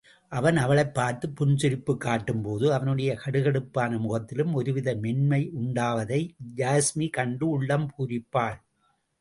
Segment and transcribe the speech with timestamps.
[0.29, 6.29] அவன் அவளைப் பார்த்துப் புன்சிரிப்புக் காட்டும்போது, அவனுடைய கடுகடுப்பான முகத்திலும் ஒருவித மென்மையுண்டாவதை
[6.55, 8.61] யாஸ்மி கண்டு உள்ளம் பூரிப்பாள்.